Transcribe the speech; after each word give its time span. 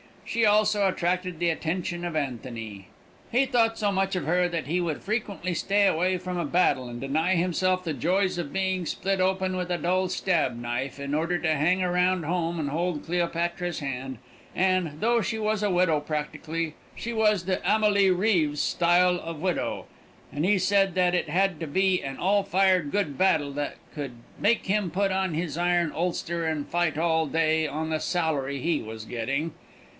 She 0.25 0.45
also 0.45 0.87
attracted 0.87 1.37
the 1.37 1.49
attention 1.49 2.05
of 2.05 2.15
Antony. 2.15 2.87
He 3.31 3.45
thought 3.45 3.77
so 3.77 3.91
much 3.91 4.15
of 4.15 4.23
her 4.25 4.47
that 4.47 4.65
he 4.65 4.79
would 4.79 5.03
frequently 5.03 5.53
stay 5.53 5.85
away 5.85 6.17
from 6.17 6.37
a 6.39 6.45
battle 6.45 6.87
and 6.87 7.01
deny 7.01 7.35
himself 7.35 7.83
the 7.83 7.93
joys 7.93 8.37
of 8.37 8.53
being 8.53 8.85
split 8.85 9.19
open 9.19 9.57
with 9.57 9.69
a 9.69 9.77
dull 9.77 10.07
stab 10.07 10.57
knife 10.57 10.99
in 11.01 11.13
order 11.13 11.37
to 11.39 11.53
hang 11.55 11.83
around 11.83 12.23
home 12.23 12.59
and 12.61 12.69
hold 12.69 13.03
Cleopatra's 13.05 13.79
hand, 13.79 14.19
and, 14.55 15.01
though 15.01 15.21
she 15.21 15.37
was 15.37 15.61
a 15.61 15.69
widow 15.69 15.99
practically, 15.99 16.75
she 16.95 17.11
was 17.11 17.43
the 17.43 17.57
Amélie 17.57 18.09
Rives 18.17 18.61
style 18.61 19.19
of 19.19 19.41
widow, 19.41 19.85
and 20.31 20.45
he 20.45 20.57
said 20.57 20.95
that 20.95 21.13
it 21.13 21.29
had 21.29 21.59
to 21.59 21.67
be 21.67 22.01
an 22.01 22.17
all 22.17 22.41
fired 22.43 22.89
good 22.89 23.17
battle 23.17 23.51
that 23.51 23.75
could 23.93 24.13
make 24.39 24.65
him 24.65 24.89
put 24.89 25.11
on 25.11 25.33
his 25.33 25.57
iron 25.57 25.91
ulster 25.93 26.47
and 26.47 26.69
fight 26.69 26.97
all 26.97 27.27
day 27.27 27.67
on 27.67 27.89
the 27.89 27.99
salary 27.99 28.59
he 28.59 28.81
was 28.81 29.03
getting. 29.03 29.51